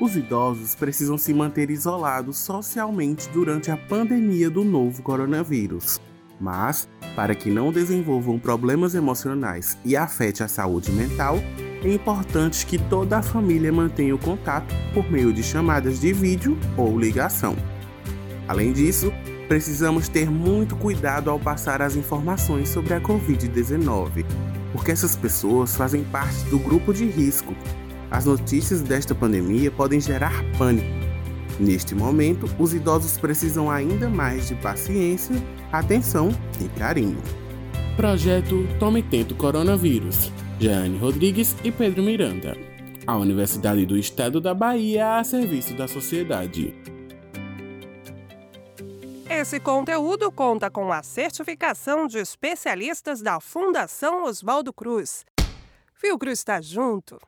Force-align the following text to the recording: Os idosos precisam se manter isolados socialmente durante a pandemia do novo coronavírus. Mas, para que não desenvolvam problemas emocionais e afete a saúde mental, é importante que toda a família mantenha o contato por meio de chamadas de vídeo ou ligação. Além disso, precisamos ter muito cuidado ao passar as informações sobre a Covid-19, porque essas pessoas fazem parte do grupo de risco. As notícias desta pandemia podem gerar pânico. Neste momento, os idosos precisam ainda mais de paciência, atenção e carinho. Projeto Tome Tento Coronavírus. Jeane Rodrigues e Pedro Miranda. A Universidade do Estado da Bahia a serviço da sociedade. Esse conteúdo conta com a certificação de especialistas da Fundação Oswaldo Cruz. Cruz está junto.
Os 0.00 0.16
idosos 0.16 0.74
precisam 0.74 1.18
se 1.18 1.34
manter 1.34 1.70
isolados 1.70 2.38
socialmente 2.38 3.28
durante 3.28 3.70
a 3.70 3.76
pandemia 3.76 4.48
do 4.48 4.64
novo 4.64 5.02
coronavírus. 5.02 6.00
Mas, 6.40 6.88
para 7.14 7.34
que 7.34 7.50
não 7.50 7.70
desenvolvam 7.70 8.38
problemas 8.38 8.94
emocionais 8.94 9.76
e 9.84 9.96
afete 9.96 10.42
a 10.42 10.48
saúde 10.48 10.90
mental, 10.90 11.36
é 11.84 11.92
importante 11.92 12.66
que 12.66 12.78
toda 12.78 13.18
a 13.18 13.22
família 13.22 13.72
mantenha 13.72 14.14
o 14.14 14.18
contato 14.18 14.74
por 14.94 15.10
meio 15.10 15.32
de 15.32 15.42
chamadas 15.42 16.00
de 16.00 16.12
vídeo 16.12 16.58
ou 16.76 16.98
ligação. 16.98 17.54
Além 18.48 18.72
disso, 18.72 19.12
precisamos 19.46 20.08
ter 20.08 20.30
muito 20.30 20.74
cuidado 20.74 21.30
ao 21.30 21.38
passar 21.38 21.82
as 21.82 21.94
informações 21.94 22.70
sobre 22.70 22.94
a 22.94 23.00
Covid-19, 23.00 24.24
porque 24.72 24.90
essas 24.90 25.14
pessoas 25.14 25.76
fazem 25.76 26.02
parte 26.02 26.44
do 26.46 26.58
grupo 26.58 26.92
de 26.92 27.04
risco. 27.04 27.54
As 28.12 28.26
notícias 28.26 28.82
desta 28.82 29.14
pandemia 29.14 29.70
podem 29.70 29.98
gerar 29.98 30.34
pânico. 30.58 30.86
Neste 31.58 31.94
momento, 31.94 32.46
os 32.58 32.74
idosos 32.74 33.16
precisam 33.16 33.70
ainda 33.70 34.06
mais 34.06 34.48
de 34.48 34.54
paciência, 34.56 35.34
atenção 35.72 36.28
e 36.60 36.68
carinho. 36.78 37.22
Projeto 37.96 38.68
Tome 38.78 39.02
Tento 39.02 39.34
Coronavírus. 39.34 40.30
Jeane 40.60 40.98
Rodrigues 40.98 41.56
e 41.64 41.72
Pedro 41.72 42.02
Miranda. 42.02 42.54
A 43.06 43.16
Universidade 43.16 43.86
do 43.86 43.96
Estado 43.96 44.42
da 44.42 44.52
Bahia 44.52 45.16
a 45.16 45.24
serviço 45.24 45.72
da 45.72 45.88
sociedade. 45.88 46.74
Esse 49.26 49.58
conteúdo 49.58 50.30
conta 50.30 50.70
com 50.70 50.92
a 50.92 51.02
certificação 51.02 52.06
de 52.06 52.18
especialistas 52.18 53.22
da 53.22 53.40
Fundação 53.40 54.24
Oswaldo 54.24 54.70
Cruz. 54.70 55.24
Cruz 56.18 56.38
está 56.40 56.60
junto. 56.60 57.18